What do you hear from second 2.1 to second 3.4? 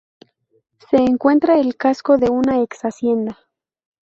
de una exhacienda.